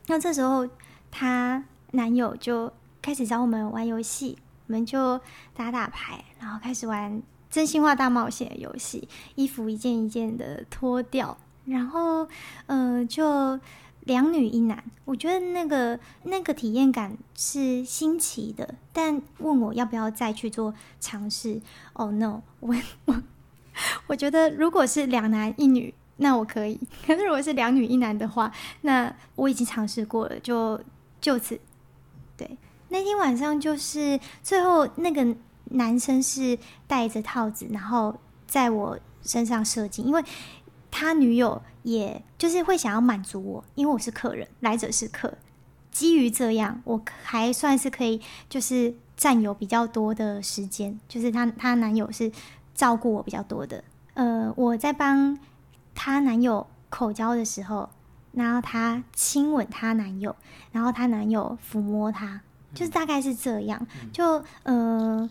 [0.06, 0.66] 那这时候。
[1.16, 5.20] 她男友就开始找我们玩游戏，我们就
[5.54, 12.26] 打打牌，然后开始玩真心话大冒险的游戏，衣服一件一件的脱掉，然后
[12.66, 13.60] 呃，就
[14.00, 14.82] 两女一男。
[15.04, 21.60] 我觉得那个那个体验感是新奇的，但问我要不要再去做尝试
[21.92, 22.42] ？Oh no！
[22.58, 22.74] 我
[23.04, 23.22] 我
[24.08, 28.50] 我觉得如果是两男一女，那我可以；可是如果是两女一男的话，
[28.80, 30.80] 那我已经尝试过了，就。
[31.24, 31.58] 就此，
[32.36, 32.58] 对，
[32.90, 35.34] 那天晚上就是最后那个
[35.70, 38.14] 男生是戴着套子，然后
[38.46, 40.22] 在我身上射精，因为
[40.90, 45.32] 他女友也就是会想要满足我，因为我是客人，来者是客。
[45.90, 52.30] 基于这样，我还算是可以，就是占有比较多的时间，就是他他男友是
[52.74, 53.82] 照顾我比较多的。
[54.12, 55.38] 呃，我在帮
[55.94, 57.88] 他男友口交的时候。
[58.34, 60.34] 然后她亲吻她男友，
[60.72, 62.40] 然后她男友抚摸她，
[62.74, 63.86] 就是大概是这样。
[64.12, 65.28] 就呃，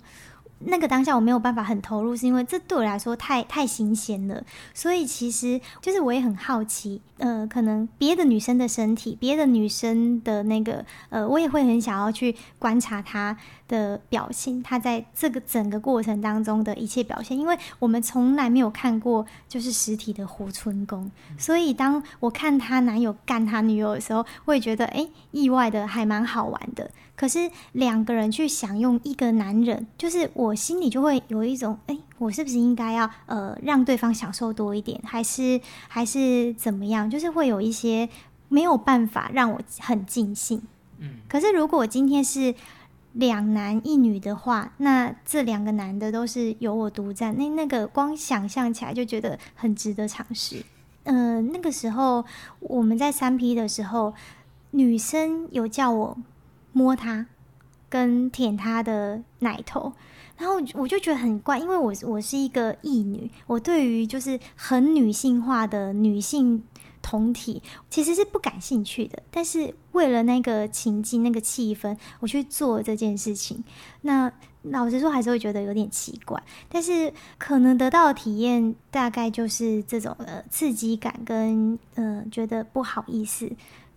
[0.65, 4.43] 那个当下我没有办法很投入，是因为这对我来说太太新鲜了。
[4.73, 13.38] 所以其实就是我也很好奇，呃，可能别的女生的身体，别的女生的那个，呃，我也会很想要去观察她。
[13.65, 26.91] 的表现，她在这个整个过程当中的一切表现，因为我们从来没有看过就是实体的活春宫，所以当我看她男友干他女友的时候，我也觉得哎，意外的还蛮好玩的。
[27.15, 37.10] 可是两个人去享用一个男人，就是我心里就会有一种哎，我是不是应该要呃让对方享受多一点，还是还是怎么样？
[37.10, 38.10] 就是会有一些
[38.49, 40.62] 没有办法让我很尽兴。
[40.99, 42.54] 嗯，可是如果今天是。
[43.15, 50.63] 两男一女的话，那这两个男的都是由我独占，那那个光想象起来就觉得很值得尝试。
[51.04, 52.26] 嗯，那个时候
[52.60, 54.15] 我们在三 P 的时候，
[54.71, 56.17] 女生有叫我
[56.74, 57.26] 摸她
[57.90, 59.94] 跟舔她的奶头，
[60.38, 66.63] 然后我就觉得很怪，因为我我是一个异女，我对于就是很女性化的女性。
[67.06, 73.62] 同体其实是不感兴趣的，但是为了那个情境、那个气氛，我去做这件事情。
[74.04, 76.42] 那老实说，还是会觉得有点奇怪。
[76.69, 83.52] 但是可能得到的体验，大概就是这种呃刺激感跟呃觉得不好意思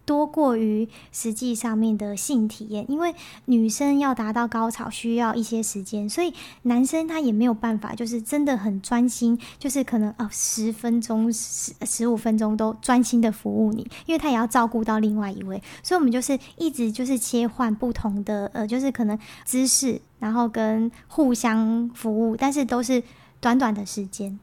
[0.07, 3.15] 多过于实际上面的性体验，因为
[3.47, 6.33] 女生要达到高潮需要一些时间，所以
[6.63, 23.03] 男生他也没有办法，就是真的很专心，就是可能哦十分钟、十十五分钟都专心的服务你，因为他也要照顾到另外一位，所以我们就是一直就是切换不同的呃，就是可能姿势，然后跟互相服务，但是都是
[23.41, 24.39] 短短的时间，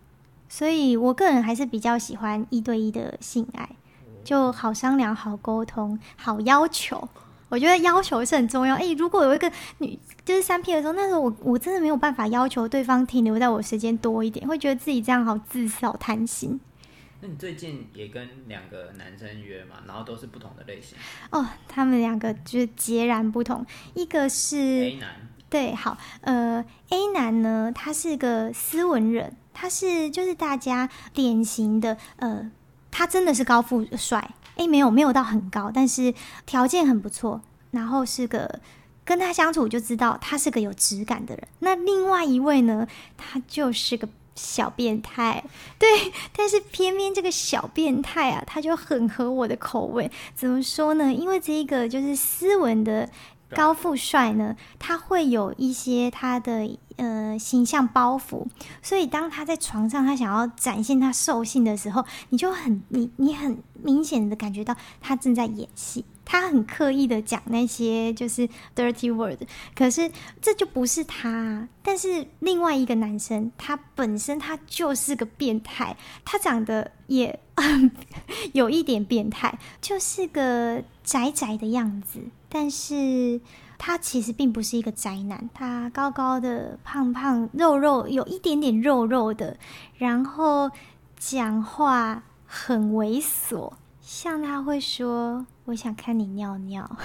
[0.50, 3.70] 所以我个人还是比较喜欢一对一的性爱。
[4.24, 7.08] 就好商量、好沟通、好要求，
[7.50, 8.76] 我觉得要求是很重要。
[8.76, 16.60] 诶，如果有一个女就是三 P 的时候，那时候我我真的没有办法要求对方停留在我时间多一点，会觉得自己这样好自私、好贪心。
[17.22, 19.76] 那你最近也跟两个男生约嘛？
[19.86, 20.98] 然后都是不同的类型
[21.30, 23.66] 哦，他们两个就是截然不同。
[23.94, 25.10] 一个是 A 男，
[25.50, 32.52] 对，好，呃，A 男呢，他是个斯文人，他是就是大家典型的呃。
[32.96, 36.14] 他真的是高富帅，诶，没有没有到很高，但是
[36.46, 37.42] 条件很不错。
[37.72, 38.60] 然后是个
[39.04, 41.48] 跟他相处就知道他是个有质感的人。
[41.60, 42.88] 那另外一位呢，
[43.18, 45.44] 他就是个小变态，
[45.80, 50.12] 对，但是偏偏这个小变态啊，他就很合我的口味。
[50.36, 51.12] 怎么说呢？
[51.12, 53.10] 因为这一个就是斯文的。
[53.56, 58.46] 高富帅呢，他会有一些他的呃形象包袱，
[58.82, 66.06] 所以当他在床上，他想要展现他兽性的时候，你就很你你很明显的感觉到他正在演戏。
[66.26, 69.42] 他很刻意的讲那些就是 dirty word，
[69.76, 70.10] 可是
[70.42, 71.68] 这就不是他。
[71.84, 77.38] 但是另外一个男生，他本身他就是个变态，他长得也
[78.54, 82.22] 有一点变态，就是个宅宅的样子。
[82.56, 83.42] 但是
[83.80, 89.58] 他其实并不是一个宅男，他高高的、胖胖、肉肉，有一点点肉肉的，
[89.98, 90.70] 然后
[91.18, 93.74] 讲话很猥琐。
[94.00, 96.98] 像他会说：“我想看你尿尿。”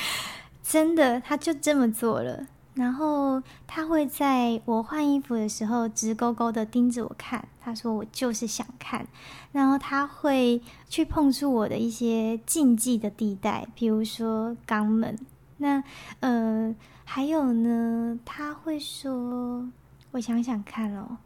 [0.62, 2.46] 真的，他就这么做了。
[2.76, 7.48] 然后他会在我换衣服的时候直勾勾的盯着我看。
[7.60, 9.04] 他说：“我就是想看。”
[9.50, 15.18] 然后他会去碰触我的一些禁忌的地带，比如说肛门。
[15.56, 15.82] 那
[16.20, 16.72] 呃，
[17.04, 19.68] 还有呢，他会说
[20.12, 21.16] ：“我想想看哦。”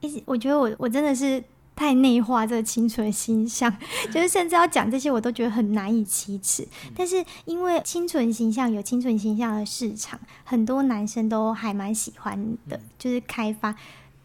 [0.00, 1.42] 一直我觉得我我真的是。
[1.80, 3.74] 太内化这个清纯形象，
[4.12, 6.68] 就是甚至要讲这些，我都觉得很难以启齿。
[6.94, 13.74] 但是因为清纯形象有清纯形象的市场，很多男生都还蛮喜欢的，就是开发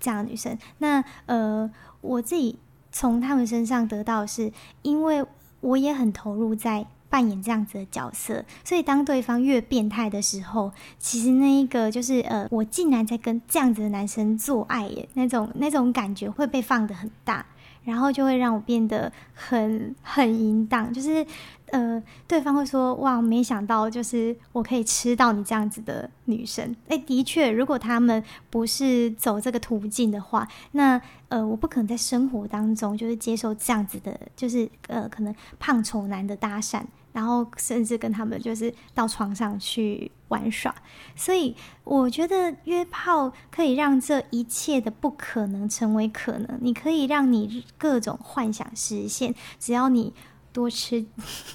[0.01, 0.58] 这样的女生。
[0.80, 2.60] 那呃，我自己
[2.91, 4.51] 从他们身上得到是，
[4.82, 5.26] 因为
[5.62, 6.86] 我也很投入在
[7.16, 17.45] 扮演这样子的角色，所以当对方越变态的时候，其实那一个就是呃，我竟然在跟这样子的男生做爱耶，那种那种感觉会被放得很大。
[17.86, 21.24] 然后就会让我变得很很淫荡，就是
[21.68, 26.76] 呃，对方会说哇，没想到就是我可以吃到你这样子的女生。
[26.88, 30.99] 哎，的确，如果他们不是走这个途径的话，那
[31.30, 36.82] 呃，我不可能在生活当中就是接受这样子的，就是呃，可能胖丑男的搭讪。
[37.16, 40.76] 然后甚至跟他们就是到床上去玩耍，
[41.16, 41.55] 所以
[41.86, 46.59] 我觉得约炮可以让这一切的不可能成为可能。
[46.61, 50.13] 你可以让你各种幻想实现，只要你
[50.51, 51.05] 多吃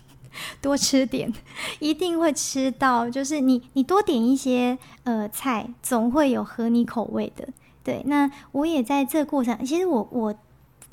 [0.63, 1.31] 多吃点，
[1.79, 3.11] 一定会吃到。
[3.11, 7.47] 就是你你多点一些呃菜，总会有合你口味的。
[7.85, 10.35] 对，那我也在这过程，其实我我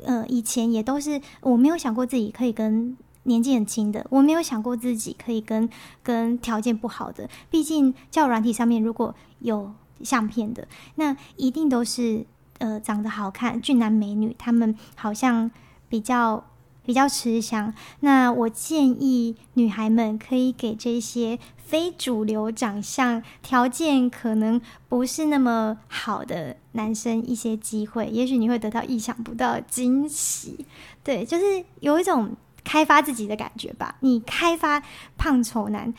[0.03, 2.97] 呃以前也都是我没有想过自己可以跟。
[3.27, 5.69] 年纪很轻的，我没有想过自己可以跟
[6.01, 9.71] 跟条件不好的，毕竟叫软体上面如果有
[10.01, 10.65] 相片的，
[10.95, 12.25] 那一定都是
[12.59, 15.51] 呃长得好看俊男美女，他们好像
[15.89, 16.45] 比较
[16.85, 17.73] 比较吃香。
[17.99, 30.65] 那我建议女孩们可以给这些非主流长相、条件可能不是那么好的男生一些机会，也许你会得到意想不到的惊喜。
[31.03, 32.37] 对，就是有一种。
[32.67, 34.83] 开发自己的感觉吧，你开发
[35.17, 35.93] 胖丑男，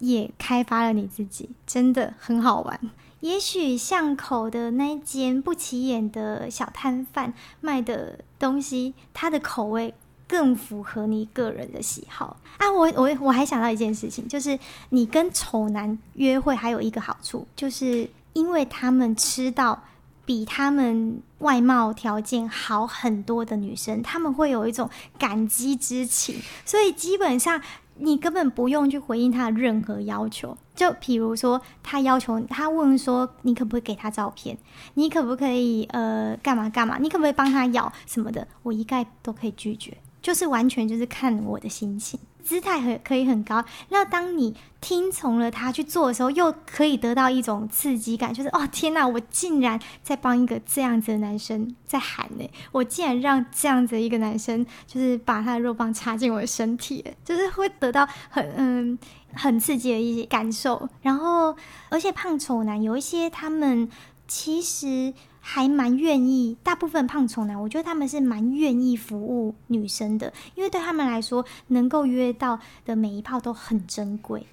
[0.00, 2.80] 也开发了你自己，真的很好玩。
[3.20, 9.94] 也许巷口的那间不起眼的小摊贩卖的东西，它的口味
[10.26, 12.68] 更符合你个人的喜好啊！
[12.72, 14.58] 我我我还想到一件事情，就是
[14.88, 19.80] 你跟丑男约会还有一个好处，就是因为他们吃到。
[20.28, 26.34] 比他们外貌条件好很多的女生，他们会有一种感激之情，
[26.66, 27.58] 所以基本上
[27.94, 30.54] 你根本不用去回应他的任何要求。
[30.74, 34.58] 就比如说，他要求他问说，你可不可以给他照片？
[34.92, 36.98] 你可不可以呃干嘛干嘛？
[36.98, 38.46] 你可不可以帮他要什么的？
[38.62, 39.96] 我一概都可以拒绝。
[40.28, 43.64] 就是完全就是看我的心情，姿态很可以很高。
[43.88, 58.98] 那当你听从了他去做的时候，又可以得到一种刺激感，就是哦天哪，我竟然在帮一个这样子的男生在喊呢，我竟然让这样子一个男生就是把他的肉棒插进我的身体， 就是会得到很嗯
[59.32, 60.86] 很刺激的一些感受。
[61.00, 61.56] 然后，
[61.88, 63.88] 而且胖丑男有一些他们
[64.26, 65.14] 其实。
[65.50, 74.46] 还蛮愿意，大部分胖丑男，我觉得他们是蛮愿意服务女生的，因为对他们来说，能够约到的每一炮都很珍贵，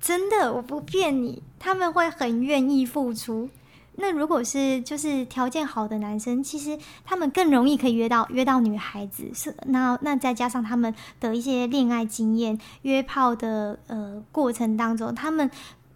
[0.00, 3.50] 真的，我不骗你，他们会很愿意付出。
[3.96, 15.50] 那如果是就是条件好的男生，其实他们更容易可以约到约到女孩子，是那那再加上他们的一些恋爱经验，约炮的呃过程当中，他们。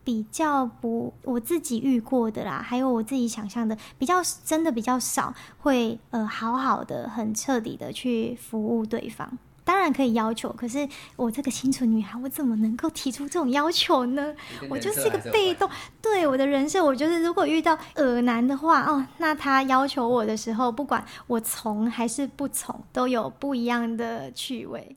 [0.04, 9.38] 比较不，我自己遇过的啦，还有我自己想象的，比较真的比较少会呃好好的、很彻底的去服务对方。
[9.64, 14.34] 当然可以要求，可是我这个清纯女孩，我怎么能够提出这种要求呢？
[14.68, 15.70] 我就是一个被动，
[16.02, 24.96] 对我的人设，我觉得如果遇到恶男的话，哦，那他要求我的时候，不管我从还是不从，都有不一样的趣味。